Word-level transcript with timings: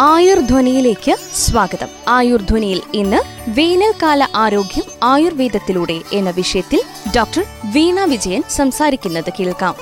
ആയുർധ്വനിയിലേക്ക് 0.00 1.16
സ്വാഗതം. 1.34 1.86
ആയുർധ്വനിയിൽ 2.08 2.80
ഇന്ന് 2.94 3.16
വേനൽക്കാല 3.50 4.26
ആരോഗ്യം 4.34 4.84
ആയുർവേദത്തിലൂടെ 5.02 6.00
എന്ന 6.12 6.30
വിഷയത്തിൽ 6.30 6.80
ഡോക്ടർ 7.16 7.44
വീണ 7.74 8.04
വിജയൻ 8.04 8.42
സംസാരിക്കുന്നത് 8.50 9.32
കേൾക്കാം. 9.40 9.74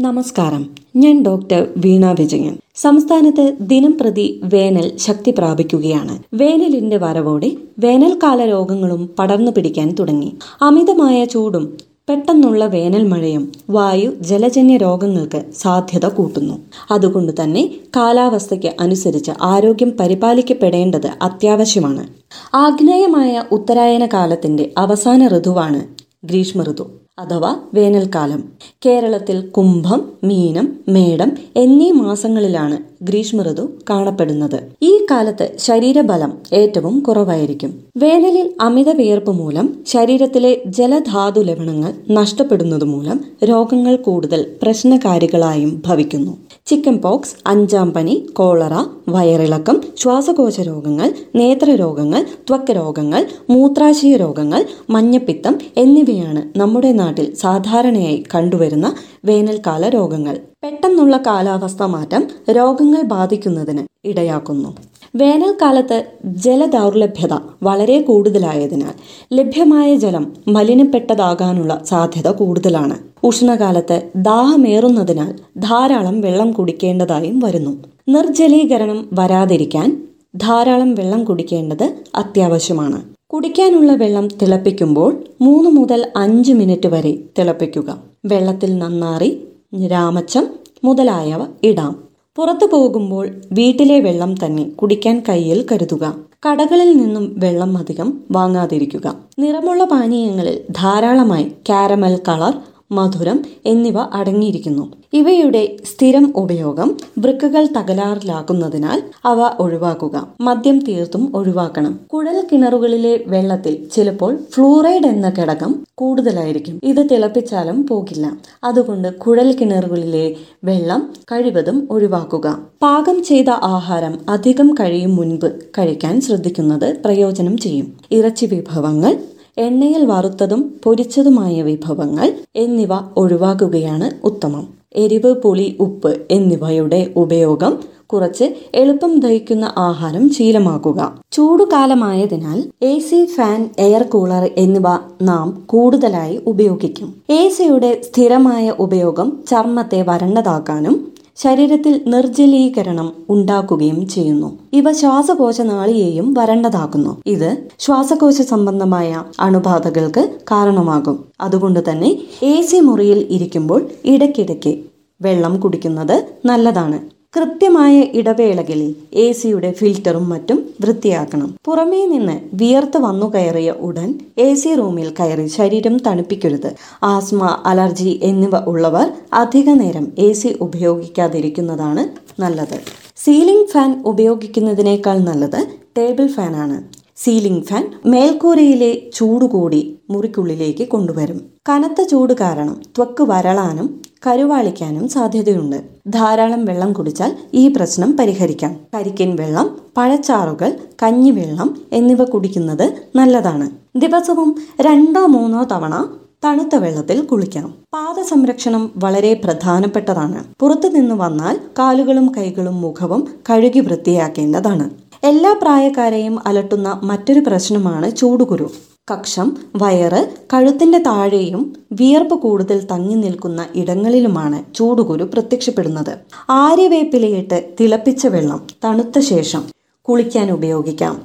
നമസ്കാരം. 0.00 0.70
ഞാൻ 0.96 1.22
ഡോക്ടർ 1.22 1.66
വീണ 1.76 2.12
വിജയൻ. 2.12 2.58
സംസ്ഥാനത്ത് 2.76 3.56
ദിനം 3.60 3.98
പ്രതി 4.00 4.40
വേനൽ 4.44 4.96
ശക്തി 4.96 5.34
പ്രാപിക്കുകയാണ്. 5.38 6.18
വേനലിന്റെ 6.34 6.96
വരവോടെ 6.96 7.50
വേനൽക്കാല 7.78 8.44
രോഗങ്ങളും 8.44 9.14
പടർന്നു 9.18 9.50
പിടിക്കാൻ 9.50 9.94
തുടങ്ങി. 9.94 10.36
അമിതമായ 10.62 11.24
ചൂടും 11.24 11.95
പെട്ടെന്നുള്ള 12.08 12.66
വേനൽ 12.66 13.06
മഴയും 13.06 13.52
വായു 13.70 14.10
ജലജന്യ 14.20 14.76
രോഗങ്ങൾക്ക് 14.76 15.44
സാധ്യത 15.56 16.06
കൂട്ടുന്നു. 16.08 16.58
അതുകൊണ്ട് 16.90 17.32
തന്നെ 17.42 17.70
കാലാവസ്ഥയ്ക്ക് 17.96 18.70
അനുസരിച്ച് 18.80 19.32
ആരോഗ്യം 19.42 19.92
പരിപാലിക്കപ്പെടേണ്ടത് 20.00 21.08
അത്യാവശ്യമാണ്. 21.22 22.06
ആഗ്നേയമായ 22.54 23.44
ഉത്തരായന 23.52 24.06
കാലത്തിന്റെ 24.06 24.70
അവസാന 24.78 25.28
ഋതുവാണ് 25.28 25.80
ഗ്രീഷ്മ 26.24 26.62
ഋതു 26.62 26.86
അഥവാ 27.18 27.56
വേനൽക്കാലം. 27.74 28.44
കേരളത്തിൽ 28.86 29.46
കുംഭം 29.46 30.12
മീനം 30.24 30.76
മേടം 30.88 31.32
എന്നീ 31.56 31.90
മാസങ്ങളിലാണ് 31.90 32.78
ഗ്രീഷ്മ 33.02 33.42
ഋതു 33.42 33.68
കാണപ്പെടുന്നത്. 33.90 34.62
ഈ 34.82 35.06
കാലത്ത് 35.10 35.56
ശരീരബലം 35.58 36.32
ഏറ്റവും 36.52 37.00
കുറവായിരിക്കും. 37.00 37.85
വേനലിൽ 37.96 38.54
അമിത 38.60 38.90
വിയർപ്പ് 38.90 39.32
മൂലം 39.32 39.66
ശരീരത്തിലെ 39.86 40.62
ജലധാതു 40.66 41.40
ലവണങ്ങൾ 41.40 41.92
നഷ്ടപ്പെടുന്നത് 42.10 42.84
മൂലം 42.84 43.20
രോഗങ്ങൾ 43.44 43.96
കൂടുതൽ 43.96 44.56
പ്രശ്നകാരികളായും 44.62 45.82
ഭവിക്കുന്നു. 45.86 46.32
ചിക്കൻ 46.66 46.96
പോക്സ് 46.96 47.34
അഞ്ചാം 47.46 47.90
പനി 47.90 48.26
കോളറ 48.32 48.74
വയറിളക്കം 49.08 49.80
ശ്വാസകോശ 49.98 50.60
രോഗങ്ങൾ 50.60 51.08
നേത്രരോഗങ്ങൾ 51.34 52.22
ത്വക്ക് 52.48 52.72
രോഗങ്ങൾ 52.76 53.26
മൂത്രാശയ 53.50 54.16
രോഗങ്ങൾ 54.16 54.66
മഞ്ഞപ്പിത്തം 54.90 55.56
എന്നിവയാണ് 55.76 56.58
നമ്മുടെ 56.58 56.92
നാട്ടിൽ 56.92 57.34
സാധാരണയായി 57.34 58.24
കണ്ടുവരുന്ന 58.34 58.96
വേനൽക്കാല 59.24 59.88
രോഗങ്ങൾ. 59.88 60.36
പെട്ടെന്നുള്ള 60.64 61.16
കാലാവസ്ഥ 61.16 61.82
മാറ്റം 61.82 62.24
രോഗങ്ങൾ 62.50 63.02
ബാധിക്കുന്നതിന് 63.02 63.84
ഇടയാക്കുന്നു. 64.04 64.70
വേനൽക്കാലത്ത് 65.16 66.04
ജലദൗർലഭ്യത 66.24 67.38
വളരെ 67.62 68.00
കൂടുതലായതിനാൽ 68.00 68.94
ലഭ്യമായ 69.32 69.94
ജലം 69.94 70.32
മലിനപ്പെട്ടതാകാനുള്ള 70.48 71.82
സാധ്യത 71.84 72.28
കൂടുതലാണ്. 72.28 72.98
ഉഷ്ണകാലത്ത് 73.24 74.02
ദാഹമേറുന്നതിനാൽ 74.16 75.60
ധാരാളം 75.60 76.20
വെള്ളം 76.20 76.52
കുടിക്കേണ്ടതായും 76.52 77.38
വരുന്നു. 77.38 77.76
നിർജലീകരണം 78.08 79.08
വരാതിരിക്കാൻ 79.12 80.08
ധാരാളം 80.36 80.94
വെള്ളം 80.94 81.24
കുടിക്കേണ്ടത് 81.24 81.94
അത്യാവശ്യമാണ്. 82.14 83.02
കുടിക്കാനുള്ള 83.32 83.92
വെള്ളം 83.92 84.28
തിളപ്പിക്കുമ്പോൾ 84.28 85.24
മൂന്ന് 85.40 85.70
മുതൽ 85.70 86.06
അഞ്ച് 86.16 86.52
മിനിറ്റ് 86.52 86.86
വരെ 86.86 87.18
തിളപ്പിക്കുക. 87.38 87.96
വെള്ളത്തിൽ 88.24 88.78
നന്നാറി 88.78 89.48
രാമച്ചം 89.92 90.46
മുതലായവ 90.84 91.40
ഇടാം. 91.62 92.05
പുറത്തു 92.36 92.66
പോകുമ്പോൾ 92.66 93.30
വീട്ടിലെ 93.52 94.00
വെള്ളം 94.00 94.34
തന്നെ 94.44 94.64
കുടിക്കാൻ 94.64 95.22
കയ്യിൽ 95.28 95.66
കരുതുക. 95.72 96.04
കടകളിൽ 96.46 96.96
നിന്നും 96.96 97.34
വെള്ളം 97.38 97.78
അധികം 97.78 98.08
വാങ്ങാതിരിക്കുക. 98.30 99.06
നിറമുള്ള 99.38 99.84
പാനീയങ്ങളിൽ 99.84 100.60
ധാരാളമായി 100.70 101.46
കാരമൽ 101.70 102.20
കളർ 102.28 102.54
മധുരം 102.90 103.44
എന്നിവ 103.66 103.98
അടങ്ങിയിരിക്കുന്നു. 103.98 104.92
ഇവയുടെ 105.12 105.76
സ്ഥിരം 105.84 106.32
ഉപയോഗം 106.36 106.96
വൃക്കകൾ 107.18 107.66
തകരാറിലാക്കുന്നതിനാൽ 107.66 109.02
അവ 109.24 109.50
ഒഴിവാക്കുക. 109.60 110.28
മദ്യം 110.40 110.78
തീർത്തും 110.78 111.36
ഒഴിവാക്കണം. 111.36 112.00
കുഴൽ 112.12 112.46
കിണറുകളിലെ 112.52 113.24
വെള്ളത്തിൽ 113.26 113.88
ചിലപ്പോൾ 113.96 114.38
ഫ്ലൂറൈഡ് 114.52 115.06
എന്ന 115.06 115.32
ഘടകം 115.38 115.84
കൂടുതലായിരിക്കും. 115.94 116.80
ഇത് 116.84 117.10
തിളപ്പിച്ചാലും 117.10 117.86
പോകില്ല. 117.86 118.38
അതുകൊണ്ട് 118.64 119.18
കുഴൽ 119.18 119.52
കിണറുകളിലെ 119.52 120.36
വെള്ളം 120.64 121.12
കഴിവതും 121.32 121.88
ഒഴിവാക്കുക. 121.90 122.58
പാകം 122.82 123.24
ചെയ്ത 123.24 123.50
ആഹാരം 123.50 124.18
അധികം 124.28 124.74
കഴിയും 124.74 125.16
മുൻപ് 125.16 125.60
കഴിക്കാൻ 125.78 126.20
ശ്രദ്ധിക്കുന്നത് 126.20 126.96
പ്രയോജനം 127.04 127.56
ചെയ്യും. 127.56 127.92
ഇറച്ചി 128.10 128.46
വിഭവങ്ങൾ 128.46 129.18
എണ്ണയിൽ 129.58 130.04
വറുത്തതും 130.04 130.62
പൊരിച്ചതുമായ 130.84 131.62
വിഭവങ്ങൾ 131.62 132.34
എന്നിവ 132.56 132.92
ഒഴിവാക്കുകയാണ് 133.16 134.26
ഉത്തമം. 134.26 134.64
എരിവ് 134.96 135.34
പുളി 135.34 135.76
ഉപ്പ് 135.80 136.10
എന്നിവയുടെ 136.30 137.12
ഉപയോഗം 137.16 137.78
കുറച്ച് 138.06 138.46
എളുപ്പം 138.74 139.12
ദഹിക്കുന്ന 139.20 139.72
ആഹാരം 139.76 140.24
ശീലമാക്കുക. 140.32 141.00
ചൂടുകാലമായതിനാൽ 141.32 142.58
A 142.82 142.98
C 142.98 143.24
fan 143.24 143.70
air 143.78 144.02
cooler 144.02 144.50
എന്നിവ 144.56 144.88
നാം 145.22 145.62
കൂടുതലായി 145.66 146.40
ഉപയോഗിക്കും. 146.46 147.08
എ 147.30 147.48
സിയുടെ 147.48 148.00
സ്ഥിരമായ 148.02 148.74
ഉപയോഗം 148.78 149.38
ചർമ്മത്തെ 149.50 150.02
വരണ്ടതാക്കാനും 150.02 150.96
ശരീരത്തിൽ 151.36 152.04
നിർജലീകരണം 152.06 153.12
ഉണ്ടാക്കുകയും 153.30 154.08
ചെയ്യുന്നു. 154.08 154.58
ഇവ 154.72 154.92
ശ്വാസകോശ 154.92 155.60
നാളിയെയും 155.60 156.34
വരണ്ടതാക്കുന്നു. 156.38 157.16
ഇത് 157.26 157.50
ശ്വാസകോശ 157.78 158.42
സംബന്ധമായ 158.42 159.24
അണുബാധകൾക്ക് 159.40 160.22
കാരണമാകും. 160.50 161.24
അതുകൊണ്ട് 161.40 161.80
തന്നെ 161.90 162.10
എ 162.42 162.62
സി 162.62 162.80
മുറിയിൽ 162.80 163.26
ഇരിക്കുമ്പോൾ 163.30 163.82
ഇടയ്ക്കിടയ്ക്ക് 164.04 164.72
വെള്ളം 165.20 165.60
കുടിക്കുന്നത് 165.60 166.16
നല്ലതാണ്. 166.44 166.98
കൃത്യമായ 167.36 168.00
ഇടവേളകളിൽ 168.00 168.94
എ 169.12 169.32
സിയുടെ 169.32 169.70
ഫിൽറ്ററും 169.72 170.28
മറ്റും 170.28 170.58
വൃത്തിയാക്കണം. 170.80 171.54
പുറമേ 171.64 172.06
നിന്ന് 172.06 172.36
വിയർത്ത് 172.54 172.98
വന്നു 172.98 173.26
കയറിയ 173.34 173.70
ഉടൻ 173.70 174.14
എ 174.38 174.54
സി 174.54 174.74
റൂമിൽ 174.74 175.14
കയറി 175.20 175.46
ശരീരം 175.46 175.96
തണുപ്പിക്കരുത്. 176.06 176.70
ആസ്മ 177.02 177.62
അലർജി 177.66 178.20
എന്നിവ 178.22 178.56
ഉള്ളവർ 178.64 179.12
അധിക 179.32 179.70
നേരം 179.70 180.12
എ 180.18 180.32
സി 180.32 180.56
ഉപയോഗിക്കാതിരിക്കുന്നതാണ് 180.60 182.04
നല്ലത്. 182.40 182.78
സീലിംഗ് 183.16 183.68
ഫാൻ 183.68 184.02
ഉപയോഗിക്കുന്നതിനേക്കാൾ 184.06 185.18
നല്ലത് 185.18 185.60
ടേബിൾ 185.98 186.26
ഫാനാണ്. 186.26 187.05
സീലിംഗ് 187.16 187.64
ഫാൻ 187.64 187.92
മേൽക്കൂരയിലെ 188.06 189.02
ചൂട് 189.14 189.44
കൂടി 189.44 189.98
മുറിക്കുള്ളിലേക്ക് 190.10 190.88
കൊണ്ടുവരും. 190.88 191.40
കനത്ത 191.68 192.02
ചൂട് 192.02 192.32
കാരണം 192.32 192.82
ത്വക്ക് 192.96 193.22
വരളാനും 193.22 194.02
കരുവാളിക്കാനും 194.26 195.08
സാധ്യതയുണ്ട്. 195.08 195.76
ധാരാളം 196.08 196.64
വെള്ളം 196.64 196.92
കുടിച്ചാൽ 196.92 197.36
ഈ 197.54 197.68
പ്രശ്നം 197.68 198.16
പരിഹരിക്കാം. 198.16 198.76
കരിക്കൻ 198.94 199.36
വെള്ളം 199.36 199.76
പഴച്ചാറുകൾ 199.96 200.78
കഞ്ഞിവെള്ളം 201.02 201.80
എന്നിവ 201.92 202.24
കുടിക്കുന്നത് 202.24 202.92
നല്ലതാണ്. 203.16 203.70
ദിവസവും 203.96 204.56
രണ്ടോ 204.80 205.26
മൂന്നോ 205.26 205.64
തവണ 205.64 206.06
തണുത്ത 206.44 206.76
വെള്ളത്തിൽ 206.76 207.20
കുളിക്കാം. 207.20 207.74
പാദ 207.94 208.22
സംരക്ഷണം 208.22 208.90
വളരെ 208.96 209.34
പ്രധാനപ്പെട്ടതാണ്. 209.34 210.44
പുറത്തു 210.60 210.88
നിന്ന് 210.88 211.14
വന്നാൽ 211.14 211.60
കാലുകളും 211.78 212.32
കൈകളും 212.36 212.80
മുഖവും 212.80 213.28
കഴുകി 213.50 213.80
വൃത്തിയാക്കേണ്ടതാണ്. 213.80 214.90
എല്ലാ 215.26 215.50
പ്രായക്കാരെയും 215.62 216.34
അലട്ടുന്ന 216.46 217.00
മറ്റൊരു 217.02 217.40
പ്രശ്നമാണ് 217.46 218.16
ചൂടുകുരു. 218.16 218.66
കക്ഷം 219.10 219.56
വയറ് 219.76 220.20
കഴുത്തിന്റെ 220.52 220.98
താഴെയും 220.98 221.62
വിയർപ്പ് 221.92 222.34
കൂടുതൽ 222.34 222.78
തങ്ങി 222.90 223.14
നിൽക്കുന്ന 223.14 223.66
ഇടങ്ങളിലുമാണ് 223.74 224.58
ചൂടുകുരു 224.74 225.24
പ്രത്യക്ഷപ്പെടുന്നത്. 225.24 226.12
ആര്യവേപ്പിലയിട്ട് 226.50 227.58
തിളപ്പിച്ച 227.80 228.26
വെള്ളം 228.26 228.60
തണുത്ത 228.84 229.18
ശേഷം 229.18 229.64
കുളിക്കാൻ 230.08 230.50
ഉപയോഗിക്കാം. 230.50 231.16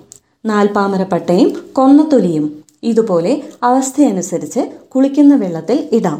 നാൽപ്പാമരപ്പട്ടയും 0.45 1.51
കൊന്നത്തൊലിയും 1.73 2.47
ഇതുപോലെ 2.83 3.43
അവസ്ഥയനുസരിച്ച് 3.63 4.59
കുളിക്കുന്ന 4.95 5.35
വെള്ളത്തിൽ 5.35 5.89
ഇടാം. 5.91 6.19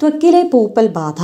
ത്വക്കിലെ 0.00 0.50
പൂപ്പൽ 0.52 0.86
ബാധ 0.86 1.20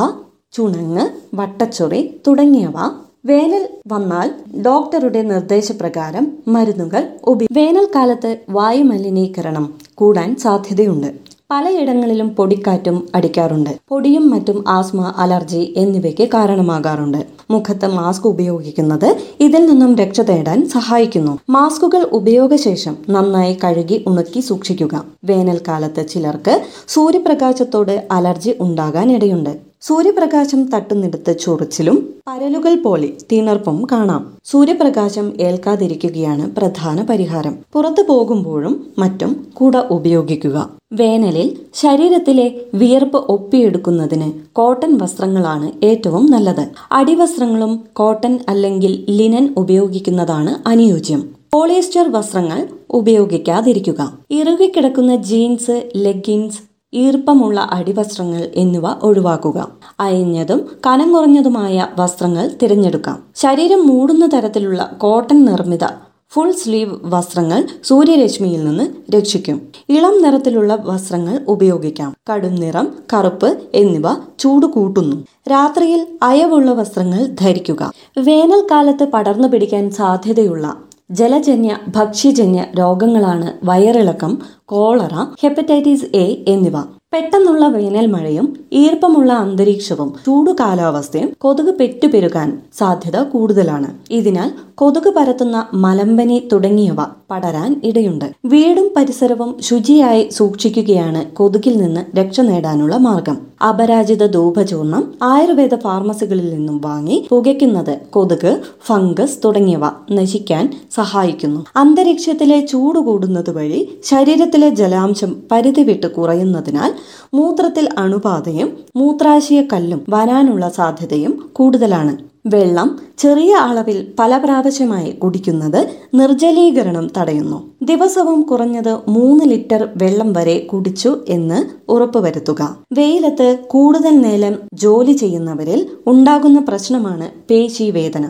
ചുണങ്ങ് 0.52 1.06
വട്ടച്ചൊറി 1.34 2.02
തുടങ്ങിയവ 2.26 2.78
വേനൽ 3.24 3.68
വന്നാൽ 3.88 4.28
ഡോക്ടറുടെ 4.62 5.22
നിർദ്ദേശപ്രകാരം 5.22 6.32
മരുന്നുകൾ 6.48 7.02
ഉപ 7.24 7.38
വേനൽക്കാലത്ത് 7.52 8.38
വായുമലിനീകരണം 8.50 9.74
കൂടാൻ 9.94 10.36
സാധ്യതയുണ്ട്. 10.36 11.06
പലയിടങ്ങളിലും 11.50 12.28
പൊടിക്കാറ്റും 12.28 13.08
അടിക്കാറുണ്ട്. 13.14 13.70
പൊടിയും 13.88 14.30
മറ്റും 14.30 14.64
ആസ്മ 14.68 15.14
അലർജി 15.16 15.74
എന്നിവയ്ക്ക് 15.76 16.28
കാരണമാകാറുണ്ട്. 16.28 17.26
മുഖത്ത് 17.50 17.86
മാസ്ക് 17.86 18.26
ഉപയോഗിക്കുന്നത് 18.26 19.16
ഇതിൽ 19.40 19.66
നിന്നും 19.66 19.96
രക്ഷ 19.96 20.20
തേടാൻ 20.20 20.68
സഹായിക്കുന്നു. 20.68 21.38
മാസ്കുകൾ 21.50 22.02
ഉപയോഗശേഷം 22.12 22.96
നന്നായി 23.10 23.58
കഴുകി 23.64 24.04
ഉണക്കി 24.06 24.40
സൂക്ഷിക്കുക. 24.40 25.04
വേനൽക്കാലത്ത് 25.24 26.08
ചിലർക്ക് 26.08 26.62
സൂര്യപ്രകാശത്തോട് 26.88 28.08
അലർജി 28.10 28.54
ഉണ്ടാകാൻ 28.60 29.12
ഇടയുണ്ട് 29.12 29.71
സൂര്യപ്രകാശം 29.86 30.70
തട്ടുന്നിടത്ത് 30.70 31.38
ചൊറിച്ചിലും 31.38 32.14
പരലുകൾ 32.28 32.74
പോലെ 32.74 33.08
തിണർപ്പും 33.32 33.86
കാണാം. 33.92 34.32
സൂര്യപ്രകാശം 34.44 35.32
ഏൽക്കാതിരിക്കുകയാണ് 35.40 36.56
പ്രധാന 36.56 37.02
പരിഹാരം. 37.02 37.58
പുറത്തു 37.72 38.02
പോകുമ്പോഴും 38.08 38.74
മറ്റും 38.98 39.46
കുട 39.60 39.76
ഉപയോഗിക്കുക. 39.76 40.70
വേനലിൽ 40.92 41.56
ശരീരത്തിലെ 41.74 42.46
വിയർപ്പ് 42.74 43.16
ഒപ്പിയെടുക്കുന്നതിന് 43.16 44.32
കോട്ടൺ 44.52 44.98
വസ്ത്രങ്ങളാണ് 44.98 45.84
ഏറ്റവും 45.84 46.30
നല്ലത്. 46.30 46.64
അടിവസ്ത്രങ്ങളും 46.92 47.84
കോട്ടൺ 47.92 48.38
അല്ലെങ്കിൽ 48.48 49.04
ലിനൻ 49.10 49.54
ഉപയോഗിക്കുന്നതാണ് 49.56 50.68
അനുയോജ്യം. 50.68 51.22
പോളിയസ്റ്റർ 51.52 52.12
വസ്ത്രങ്ങൾ 52.12 52.60
ഉപയോഗിക്കാതിരിക്കുക. 52.90 54.18
ഇറുകിക്കിടക്കുന്ന 54.30 55.16
ജീൻസ് 55.16 55.90
ലെഗിൻസ് 55.96 56.71
ഈർപ്പമുള്ള 56.94 57.68
അടിവസ്ത്രങ്ങൾ 57.70 58.50
എന്നിവ 58.54 58.82
ഒഴിവാക്കുക. 59.02 59.68
അയഞ്ഞതും 60.00 60.68
കനം 60.86 61.12
കുറഞ്ഞതുമായ 61.12 61.86
വസ്ത്രങ്ങൾ 61.98 62.50
തിരഞ്ഞെടുക്കാം. 62.62 63.22
ശരീരം 63.36 63.86
മൂടുന്ന 63.86 64.26
തരത്തിലുള്ള 64.26 64.94
കോട്ടൺ 64.98 65.44
നിർമ്മിത 65.44 65.84
ഫുൾ 66.32 66.52
സ്ലീവ് 66.52 66.96
വസ്ത്രങ്ങൾ 67.02 67.68
സൂര്യരശ്മിയിൽ 67.84 68.64
നിന്ന് 68.64 69.16
രക്ഷിക്കും. 69.16 69.62
ഇളം 69.88 70.22
നിറത്തിലുള്ള 70.22 70.74
വസ്ത്രങ്ങൾ 70.74 71.40
ഉപയോഗിക്കാം. 71.48 72.14
കടും 72.32 72.54
നിറം 72.54 72.88
കറുപ്പ് 73.12 73.58
എന്നിവ 73.74 74.14
ചൂട് 74.38 74.66
കൂട്ടുന്നു. 74.66 75.16
രാത്രിയിൽ 75.50 76.06
അയവുള്ള 76.22 76.70
വസ്ത്രങ്ങൾ 76.70 77.26
ധരിക്കുക. 77.40 77.92
വേനൽക്കാലത്ത് 78.18 79.04
പടർന്നു 79.04 79.48
പിടിക്കാൻ 79.48 79.90
സാധ്യതയുള്ള 79.90 80.76
ജലജന്യ 81.18 81.72
ഭക്ഷ്യജന്യ 81.96 82.62
രോഗങ്ങളാണ് 82.78 83.48
വയറിളക്കം 83.64 84.32
കോളറ 84.64 85.14
ഹെപ്പറ്റൈറ്റിസ് 85.42 86.08
എ 86.14 86.26
എന്നിവ. 86.48 86.76
പെട്ടെന്നുള്ള 87.12 87.68
വേനൽ 87.68 88.06
മഴയും 88.06 88.46
ഈർപ്പമുള്ള 88.72 89.32
അന്തരീക്ഷവും 89.32 90.14
ചൂടു 90.26 90.50
കാലാവസ്ഥയും 90.60 91.32
കൊതുക് 91.38 91.74
പെറ്റുപെരുകാൻ 91.74 92.62
സാധ്യത 92.78 93.22
കൂടുതലാണ്. 93.22 93.86
ഇതിനാൽ 94.10 94.52
കൊതുക് 94.74 95.14
പരത്തുന്ന 95.16 95.66
മലമ്പനി 95.74 96.48
തുടങ്ങിയവ 96.52 96.96
പടരാൻ 97.30 97.80
ഇടയുണ്ട്. 97.84 98.24
വീടും 98.44 98.90
പരിസരവും 98.96 99.56
ശുചിയായി 99.60 100.28
സൂക്ഷിക്കുകയാണ് 100.32 101.30
കൊതുകിൽ 101.36 101.76
നിന്ന് 101.76 102.16
രക്ഷ 102.16 102.40
നേടാനുള്ള 102.40 102.96
മാർഗം. 102.96 103.36
അപരാജിത 103.68 104.26
ധൂപചൂർണം 104.26 105.14
ആയുർവേദ 105.22 105.74
ഫാർമസികളിൽ 105.74 106.54
നിന്നും 106.54 106.80
വാങ്ങി 106.84 107.26
പുകയ്ക്കുന്നത് 107.30 107.98
കൊതുക് 108.10 108.60
ഫംഗസ് 108.86 109.38
തുടങ്ങിയവ 109.44 109.84
നശിക്കാൻ 110.10 110.64
സഹായിക്കുന്നു. 110.94 111.64
അന്തരീക്ഷത്തിലെ 111.76 112.60
ചൂട് 112.60 112.98
കൂടുന്നത് 112.98 113.50
വഴി 113.50 113.80
ശരീരത്തിലെ 114.04 114.68
ജലാംശം 114.68 115.36
പരിധി 115.52 115.80
വിട്ട് 115.80 116.06
കുറയുന്നതിനാൽ 116.06 116.92
മൂത്രത്തിൽ 117.34 117.88
അണുബാധയും 117.98 118.68
മൂത്രാശയ 118.96 119.62
കല്ലും 119.72 120.02
വരാനുള്ള 120.08 120.68
സാധ്യതയും 120.68 121.32
കൂടുതലാണ്. 121.52 122.14
വെള്ളം 122.46 122.88
ചെറിയ 123.18 123.54
അളവിൽ 123.54 123.98
പല 124.18 124.38
പ്രാവശ്യമായി 124.38 125.10
കുടിക്കുന്നത് 125.12 125.78
നിർജലീകരണം 126.14 127.10
തടയുന്നു. 127.18 127.58
ദിവസവും 127.82 128.42
കുറഞ്ഞത് 128.42 128.90
മൂന്ന് 129.08 129.44
ലിറ്റർ 129.44 129.88
വെള്ളം 129.96 130.32
വരെ 130.32 130.58
കുടിച്ചു 130.58 131.12
എന്ന് 131.28 131.90
ഉറപ്പുവരുത്തുക. 131.90 132.76
വെയിലത്ത് 132.92 133.58
കൂടുതൽ 133.66 134.20
നേരം 134.20 134.56
ജോലി 134.74 135.12
ചെയ്യുന്നവരിൽ 135.12 135.86
ഉണ്ടാകുന്ന 136.06 136.60
പ്രശ്നമാണ് 136.60 137.28
പേശി 137.50 137.90
വേദന 137.90 138.26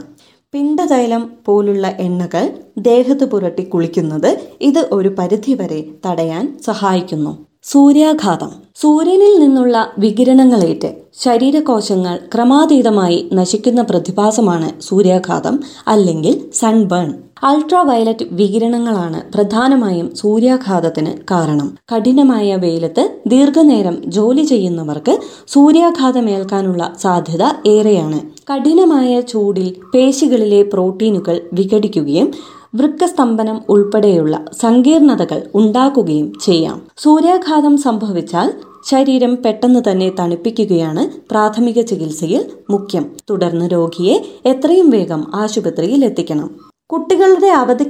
പിണ്ടതൈലം 0.54 1.22
പോലുള്ള 1.44 1.86
എണ്ണകൾ 2.00 2.44
ദേഹത്ത് 2.78 3.24
പുരട്ടി 3.24 3.62
കുളിക്കുന്നത് 3.62 4.38
ഇത് 4.60 4.88
ഒരു 4.92 5.08
പരിധിവരെ 5.08 5.84
തടയാൻ 6.06 6.58
സഹായിക്കുന്നു. 6.64 7.32
സൂര്യാഘാതം. 7.64 8.50
സൂര്യനിൽ 8.76 9.34
നിന്നുള്ള 9.40 9.76
വികിരണങ്ങളേറ്റ് 9.98 10.88
ശരീരകോശങ്ങൾ 11.24 12.16
ക്രമാതീതമായി 12.34 13.18
നശിക്കുന്ന 13.32 13.82
പ്രതിഭാസമാണ് 13.82 14.68
സൂര്യാഘാതം 14.80 15.56
അല്ലെങ്കിൽ 15.88 16.34
സൺബേൺ 16.60 17.08
അൾട്രാ 17.42 17.82
വയലറ്റ് 17.82 18.24
വികിരണങ്ങളാണ് 18.30 19.20
പ്രധാനമായും 19.34 20.08
സൂര്യാഘാതത്തിന് 20.14 21.12
കാരണം. 21.30 21.68
കഠിനമായ 21.92 22.56
വെയിലത്ത് 22.56 23.04
ദീർഘനേരം 23.26 23.96
ജോലി 24.08 24.44
ചെയ്യുന്നവർക്ക് 24.44 25.14
സൂര്യാഘാതമേൽക്കാനുള്ള 25.48 26.82
സാധ്യത 26.98 27.44
ഏറെയാണ്. 27.66 28.18
കഠിനമായ 28.50 29.20
ചൂടിൽ 29.32 29.68
പേശികളിലെ 29.94 30.62
പ്രോട്ടീനുകൾ 30.74 31.38
വിഘടിക്കുകയും 31.52 32.28
വൃക്കസ്തംഭനം 32.74 33.56
ഉൾപ്പെടെയുള്ള 33.68 34.34
സങ്കീർണതകൾ 34.62 35.40
ഉണ്ടാക്കുകയും 35.54 36.28
ചെയ്യാം. 36.44 36.76
സൂര്യാഘാതം 36.98 37.74
സംഭവിച്ചാൽ 37.76 38.48
ശരീരം 38.90 39.32
പെട്ടെന്ന് 39.42 39.80
തന്നെ 39.88 40.08
തണുപ്പിക്കുകയാണ് 40.18 41.02
പ്രാഥമിക 41.30 41.80
ചികിത്സയിൽ 41.80 42.40
മുഖ്യം. 42.70 43.04
തുടർന്ന് 43.30 43.66
രോഗിയെ 43.72 44.16
എത്രയും 44.52 44.90
വേഗം 44.90 45.22
ആശുപത്രിയിൽ 45.34 46.04
എത്തിക്കണം. 46.04 46.48
കുട്ടികളുടെ 46.92 47.50
അവധി 47.62 47.86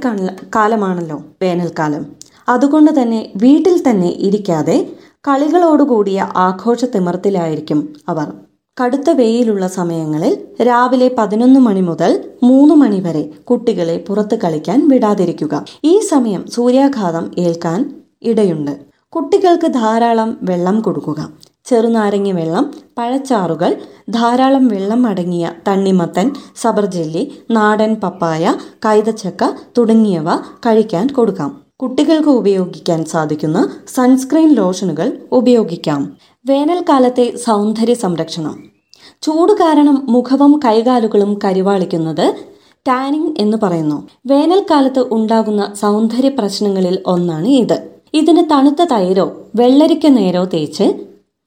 കാലമാണല്ലോ 0.55 1.17
വേനൽക്കാലം. 1.41 2.03
അതുകൊണ്ട് 2.49 2.91
തന്നെ 3.01 3.21
വീട്ടിൽ 3.35 3.75
തന്നെ 3.89 4.09
ഇരിക്കാതെ 4.27 4.77
കളികളോടുകൂടിയ 5.27 6.19
ആഘോഷ 6.47 6.85
തിമർത്തിലായിരിക്കും 6.85 7.79
അവർ. 8.09 8.27
കടുത്ത 8.79 9.09
വെയിലുള്ള 9.09 9.67
സമയങ്ങളിൽ 9.67 10.33
രാവിലെ 10.61 11.11
പതിനൊന്ന് 11.17 11.59
മണി 11.59 11.81
മുതൽ 11.81 12.11
മൂന്ന് 12.43 12.75
മണി 12.75 12.99
വരെ 12.99 13.23
കുട്ടികളെ 13.43 14.05
പുറത്ത് 14.07 14.35
കളിക്കാൻ 14.35 14.89
വിടാതിരിക്കുക. 14.89 15.65
ഈ 15.83 15.99
സമയം 15.99 16.45
സൂര്യാഘാതം 16.47 17.31
ഏൽക്കാൻ 17.37 17.79
ഇടയുണ്ട്. 18.23 18.71
കുട്ടികൾക്ക് 19.09 19.67
ധാരാളം 19.73 20.37
വെള്ളം 20.41 20.79
കൊടുക്കുക. 20.79 21.29
ചെറുനാരങ്ങ 21.65 22.31
വെള്ളം 22.31 22.73
പഴച്ചാറുകൾ 22.97 23.75
ധാരാളം 24.09 24.67
വെള്ളം 24.67 25.07
അടങ്ങിയ 25.07 25.51
തണ്ണിമത്തൻ 25.67 26.31
സബർജെല്ലി 26.61 27.23
നാടൻ 27.51 27.93
പപ്പായ 28.03 28.55
കൈതച്ചക്ക 28.85 29.43
തുടങ്ങിയവ 29.77 30.35
കഴിക്കാൻ 30.65 31.07
കൊടുക്കാം. 31.07 31.51
കുട്ടികൾക്ക് 31.81 32.29
ഉപയോഗിക്കാൻ 32.29 33.05
സാധിക്കുന്ന 33.05 33.59
സൺസ്ക്രീൻ 33.95 34.53
ലോഷനുകൾ 34.53 35.07
ഉപയോഗിക്കാം. 35.31 36.17
വേനൽക്കാലത്തെ 36.45 37.33
സൗന്ദര്യ 37.35 37.93
സംരക്ഷണം. 37.93 38.63
ചൂട് 39.21 39.51
കാരണം 39.51 40.05
മുഖവും 40.09 40.59
കൈകാലുകളും 40.65 41.39
കരിവാളിക്കുന്നത് 41.43 42.33
ടാനിങ് 42.87 43.35
എന്ന് 43.37 43.57
പറയുന്നു. 43.63 44.07
വേനൽക്കാലത്ത് 44.25 45.13
ഉണ്ടാകുന്ന 45.13 45.73
സൗന്ദര്യ 45.81 46.29
പ്രശ്നങ്ങളിൽ 46.29 46.99
ഒന്നാണ് 47.05 47.47
ഇത്. 47.47 47.83
ഇതിന് 48.13 48.43
തണുത്ത 48.51 48.83
തൈരോ 48.83 49.41
വെള്ളരിക്ക 49.55 50.07
നേരോ 50.07 50.43
തേച്ച് 50.43 50.93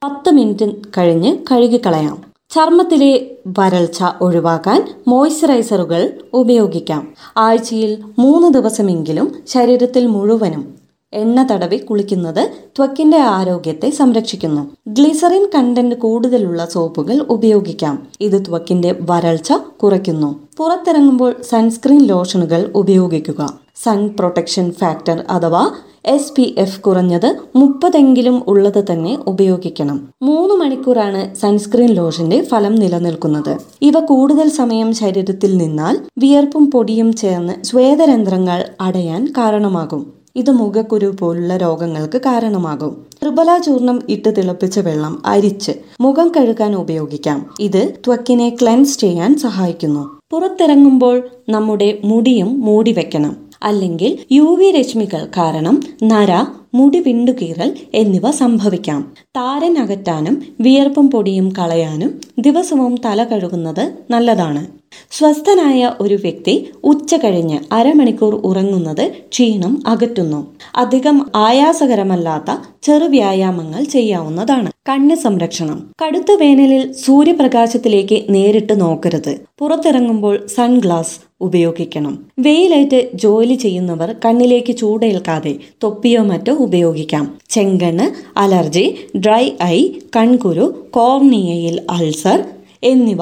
പത്ത് 0.03 0.31
മിനിറ്റ് 0.31 0.65
കഴിഞ്ഞ് 0.97 1.37
കഴുകിക്കളയാം. 1.51 2.17
ചർമ്മത്തിലെ 2.49 3.37
വരൾച്ച 3.59 4.03
ഒഴിവാക്കാൻ 4.21 4.95
മോയ്സ്ചറൈസറുകൾ 5.07 6.01
ഉപയോഗിക്കാം. 6.33 7.13
ആഴ്ചയിൽ 7.37 8.03
മൂന്ന് 8.19 8.53
ദിവസമെങ്കിലും 8.53 9.35
ശരീരത്തിൽ 9.47 10.07
മുഴുവനും 10.07 10.76
എണ്ണ 11.13 11.47
തടവി 11.51 11.77
കുളിക്കുന്നത് 11.77 12.49
ത്വക്കിന്റെ 12.77 13.17
ആരോഗ്യത്തെ 13.17 13.89
സംരക്ഷിക്കുന്നു. 13.89 14.69
ഗ്ലിസറിൻ 14.87 15.47
കണ്ടന്റ് 15.55 15.95
കൂടുതലുള്ള 15.95 16.65
സോപ്പുകൾ 16.65 17.25
ഉപയോഗിക്കാം. 17.29 18.07
ഇത് 18.21 18.45
ത്വക്കിന്റെ 18.45 18.95
വരൾച്ച 19.01 19.53
കുറയ്ക്കുന്നു. 19.83 20.39
പുറത്തിറങ്ങുമ്പോൾ 20.57 21.35
സൺസ്ക്രീൻ 21.49 22.03
ലോഷനുകൾ 22.03 22.71
ഉപയോഗിക്കുക. 22.75 23.59
സൺ 23.83 24.09
പ്രൊട്ടക്ഷൻ 24.19 24.71
ഫാക്ടർ 24.71 25.23
അഥവാ 25.29 25.69
എസ് 26.05 26.33
പി 26.33 26.55
എഫ് 26.57 26.81
കുറഞ്ഞത് 26.81 27.35
മുപ്പതെങ്കിലും 27.55 28.43
ഉള്ളത് 28.47 28.85
തന്നെ 28.91 29.17
ഉപയോഗിക്കണം. 29.27 30.09
മൂന്ന് 30.21 30.53
മണിക്കൂറാണ് 30.55 31.35
സൺസ്ക്രീൻ 31.35 31.89
ലോഷന്റെ 31.89 32.43
ഫലം 32.43 32.75
നിലനിൽക്കുന്നത്. 32.75 33.57
ഇവ 33.81 33.99
കൂടുതൽ 33.99 34.49
സമയം 34.49 34.93
ശരീരത്തിൽ 34.93 35.57
നിന്നാൽ 35.57 35.99
വിയർപ്പും 36.17 36.71
പൊടിയും 36.71 37.13
ചേർന്ന് 37.13 37.63
ശ്വേതരന്ധ്രങ്ങൾ 37.63 38.65
അടയാൻ 38.81 39.33
കാരണമാകും. 39.37 40.17
ഇത് 40.37 40.51
മുഖക്കുരു 40.51 41.15
പോലുള്ള 41.19 41.57
രോഗങ്ങൾക്ക് 41.57 42.17
കാരണമാകും. 42.17 43.05
ത്രിബല 43.21 43.57
ചൂർണം 43.57 44.01
ഇട്ട് 44.09 44.33
തിളപ്പിച്ച 44.37 44.79
വെള്ളം 44.79 45.23
അരിച്ച് 45.25 45.71
മുഖം 46.01 46.31
കഴുകാൻ 46.37 46.75
ഉപയോഗിക്കാം. 46.75 47.45
ഇത് 47.59 47.93
ത്വക്കിനെ 48.07 48.57
ക്ലെൻസ് 48.61 48.99
ചെയ്യാൻ 48.99 49.37
സഹായിക്കുന്നു. 49.37 50.19
പുറത്തിറങ്ങുമ്പോൾ 50.31 51.27
നമ്മുടെ 51.49 51.99
മുടിയും 52.03 52.61
മൂടി 52.61 52.91
വെക്കണം. 52.91 53.46
അല്ലെങ്കിൽ 53.63 54.17
യു 54.31 54.55
വി 54.59 54.71
രശ്മികൾ 54.71 55.25
കാരണം 55.25 55.79
നര 56.03 56.45
മുടി 56.73 56.99
വിണ്ടുകീറൽ 56.99 57.75
എന്നിവ 57.93 58.31
സംഭവിക്കാം. 58.31 59.13
താരൻ 59.37 59.77
അകറ്റാനും 59.77 60.43
വിയർപ്പും 60.59 61.11
പൊടിയും 61.11 61.49
കളയാനും 61.49 62.21
ദിവസവും 62.39 62.95
തല 63.05 63.23
കഴുകുന്നത് 63.23 63.93
നല്ലതാണ്. 64.11 64.67
സ്വസ്ഥനായ 65.11 65.91
ഒരു 66.01 66.15
വ്യക്തി 66.15 66.69
ഉച്ച 66.83 67.15
കഴിഞ്ഞ് 67.15 67.59
അരമണിക്കൂർ 67.71 68.35
ഉറങ്ങുന്നത് 68.35 69.11
ക്ഷീണം 69.29 69.83
അകറ്റുന്നു. 69.87 70.47
അധികം 70.75 71.31
ആയാസകരമല്ലാത്ത 71.35 72.57
ചെറു 72.83 73.05
വ്യായാമങ്ങൾ 73.05 73.83
ചെയ്യാവുന്നതാണ്. 73.83 74.71
കണ്ണ് 74.89 75.15
സംരക്ഷണം. 75.15 75.89
കടുത്ത 76.03 76.31
വേനലിൽ 76.31 76.91
സൂര്യപ്രകാശത്തിലേക്ക് 76.91 78.25
നേരിട്ട് 78.29 78.81
നോക്കരുത്. 78.81 79.39
പുറത്തിറങ്ങുമ്പോൾ 79.59 80.45
സൺഗ്ലാസ് 80.45 81.15
ഉപയോഗിക്കണം. 81.41 82.25
വെയിലേറ്റ് 82.39 83.09
ജോലി 83.13 83.53
ചെയ്യുന്നവർ 83.53 84.15
കണ്ണിലേക്ക് 84.25 84.75
ചൂടേൽക്കാതെ 84.75 85.55
തൊപ്പിയോ 85.83 86.23
മറ്റോ 86.23 86.53
ഉപയോഗിക്കാം. 86.53 87.37
ചെങ്കണ്ണ് 87.49 88.05
അലർജി 88.39 88.95
ഡ്രൈ 89.17 89.51
ഐ 89.63 89.89
കൺകുരു 90.15 90.87
കോർണിയയിൽ 90.91 91.81
അൾസർ 91.89 92.43
എന്നിവ 92.83 93.21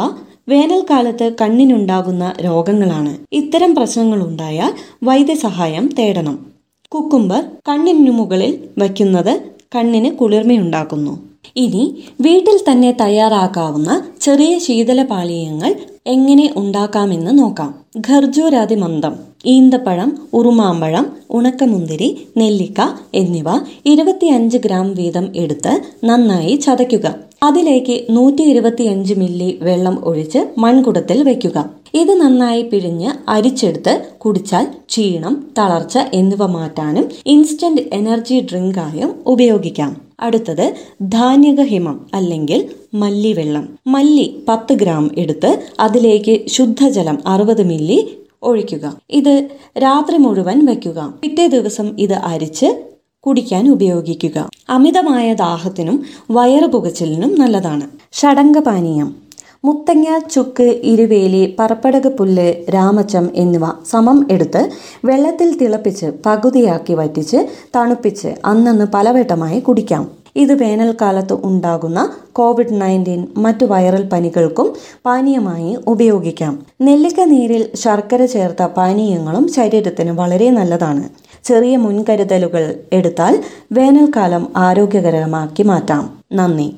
വേനൽക്കാലത്ത് 0.50 1.34
കണ്ണിനുണ്ടാകുന്ന 1.41 2.34
രോഗങ്ങളാണ്. 2.45 3.17
ഇത്തരം 3.31 3.75
പ്രശ്നങ്ങൾ 3.75 4.22
ഉണ്ടായാൽ 4.27 4.74
വൈദ്യസഹായം 5.03 5.89
തേടണം. 6.00 6.45
കുക്കുംബർ 6.91 7.43
കണ്ണിനു 7.69 8.12
മുകളിൽ 8.12 8.60
വയ്ക്കുന്നത് 8.77 9.41
കണ്ണിന് 9.75 10.12
കുളിർമയുണ്ടാക്കുന്നു. 10.12 11.35
ഇനി 11.58 12.04
വീട്ടിൽ 12.22 12.72
തന്നെ 12.72 12.92
തയ്യാറാക്കാവുന്ന 13.02 14.04
ചെറിയ 14.22 14.58
ശീതളപാനീയങ്ങൾ 14.58 15.75
എങ്ങനെ 16.08 16.54
ഉണ്ടാക്കാമെന്ന് 16.56 17.40
നോക്കാം. 17.40 17.75
ഖർജൂരാതി 18.08 18.75
മന്ദം 18.75 19.16
ഈന്തപ്പഴം 19.46 20.18
ഉറുമാമ്പഴം 20.34 21.06
ഉണക്കമുന്തിരി 21.32 22.28
നെല്ലിക്ക 22.38 22.82
എന്നിവ 23.14 23.48
ഇരുപത്തിയഞ്ച് 23.86 24.58
ഗ്രാം 24.58 24.94
വീതം 24.94 25.32
എടുത്ത് 25.36 25.82
നന്നായി 26.04 26.56
ചതയ്ക്കുക. 26.56 27.16
അതിലേക്ക് 27.44 28.06
നൂറ്റി 28.10 28.42
ഇരുപത്തിയഞ്ച് 28.42 29.14
മില്ലി 29.14 29.60
വെള്ളം 29.62 30.06
ഒഴിച്ച് 30.06 30.40
മൺകുടത്തിൽ 30.58 31.24
വെക്കുക 31.24 31.58
ഇത് 31.96 32.14
നന്നായി 32.22 32.62
പിഴിഞ്ഞ് 32.62 33.30
അരിച്ചെടുത്ത് 33.30 34.06
കുടിച്ചാൽ 34.18 34.68
ക്ഷീണം 34.90 35.48
തളർച്ച 35.58 35.98
എന്നിവ 36.14 36.46
മാറ്റാനും 36.46 37.10
ഇൻസ്റ്റന്റ് 37.25 37.82
എനർജി 37.94 38.40
ഡ്രിങ്കായും 38.40 39.16
ഉപയോഗിക്കാം. 39.28 40.02
അടുത്തത് 40.20 40.74
ധാന്യകഹിമം 41.02 42.06
അല്ലെങ്കിൽ 42.14 42.70
മല്ലി 42.94 43.34
വെള്ളം 43.34 43.80
മല്ലി 43.88 44.46
പത്ത് 44.48 44.74
ഗ്രാം 44.74 45.12
എടുത്ത് 45.18 45.60
അതിലേക്ക് 45.80 46.48
ശുദ്ധജലം 46.48 47.20
അറുപത് 47.28 47.64
മില്ലി 47.64 48.18
ഒഴിക്കുക. 48.44 48.98
ഇത് 49.10 49.50
രാത്രി 49.78 50.18
മുഴുവൻ 50.18 50.66
വയ്ക്കുക. 50.66 51.14
പിറ്റേ 51.22 51.48
ദിവസം 51.48 52.00
ഇത് 52.00 52.14
അരിച്ച് 52.14 52.84
കുടിക്കാൻ 53.20 53.72
ഉപയോഗിക്കുക. 53.72 54.50
അമിതമായ 54.70 55.34
ദാഹത്തിനും 55.34 56.06
വയറ് 56.32 56.66
പുകച്ചിലിനും 56.66 57.40
നല്ലതാണ്. 57.40 57.88
ഷടങ്കപാനീയം 58.14 59.25
മുത്തങ്ങ 59.65 60.17
ചുക്ക് 60.19 60.63
ഇരുവേലി 60.63 61.55
പറപ്പടക 61.60 62.07
പുല്ല് 62.07 62.48
രാമച്ചം 62.74 63.29
എന്നിവ 63.36 63.65
സമം 63.91 64.27
എടുത്ത് 64.31 64.69
വെള്ളത്തിൽ 65.05 65.57
തിളപ്പിച്ച് 65.57 66.05
പകുതിയാക്കി 66.25 66.93
വറ്റിച്ച് 66.93 67.39
തണുപ്പിച്ച് 67.75 68.31
അന്നന്ന് 68.45 68.86
പലവട്ടമായി 68.93 69.60
കുടിക്കാം. 69.60 70.03
ഇത് 70.36 70.53
വേനൽക്കാലത്ത് 70.53 71.36
ഉണ്ടാകുന്ന 71.43 72.00
കോവിഡ് 72.34 72.81
നയന്റീൻ 72.81 73.27
മറ്റു 73.38 73.65
വൈറൽ 73.65 74.03
പനികൾക്കും 74.13 74.74
പാനീയമായി 75.05 75.77
ഉപയോഗിക്കാം. 75.88 76.53
നെല്ലിക്ക 76.81 77.22
നീരിൽ 77.24 77.69
ശർക്കര 77.75 78.25
ചേർത്ത 78.25 78.63
പാനീയങ്ങളും 78.77 79.48
ശരീരത്തിന് 79.51 80.12
വളരെ 80.12 80.50
നല്ലതാണ്. 80.50 81.05
ചെറിയ 81.43 81.77
മുൻകരുതലുകൾ 81.77 82.75
എടുത്താൽ 82.93 83.43
വേനൽക്കാലം 83.72 84.48
ആരോഗ്യകരമാക്കി 84.57 85.63
മാറ്റാം. 85.63 86.03
നന്ദി. 86.34 86.69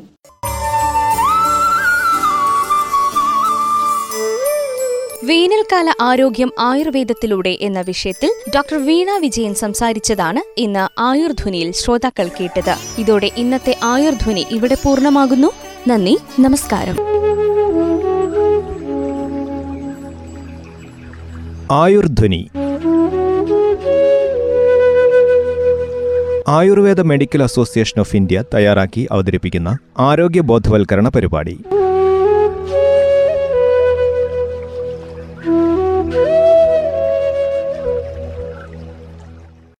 വേനൽക്കാല 5.28 5.94
ആരോഗ്യം 6.02 6.52
ആയുർവേദത്തിലൂടെ 6.60 7.58
എന്ന 7.62 7.82
വിഷയത്തിൽ 7.82 8.32
ഡോക്ടർ 8.56 8.86
വീണ 8.86 9.08
വിജയൻ 9.20 9.54
സംസാരിച്ചതാണ് 9.54 10.60
ഇന്ന് 10.60 11.02
ആയുർധ്വനിയിൽ 11.02 11.72
ശ്രോതാക്കൾ 11.72 12.28
കേട്ടത്. 12.28 12.76
ഇതോടെ 12.98 13.32
ഇന്നത്തെ 13.38 13.78
ആയുർധ്വനി 13.84 14.46
ഇവിടെ 14.52 14.78
പൂർണമാകുന്നു. 14.86 15.52
നന്ദി 15.88 16.18
നമസ്കാരം. 16.40 16.96
Ayurdhwani. 21.72 22.50
Ayurveda 26.48 27.02
medical 27.02 27.44
association 27.44 28.00
of 28.00 28.16
India 28.16 28.44
തയ്യാറാക്കി 28.54 29.08
അവതരിപ്പിക്കുന്ന 29.12 29.78
ആരോഗ്യ 30.00 30.42
ബോധവൽക്കരണ 30.42 31.10
പരിപാടി. 31.10 31.60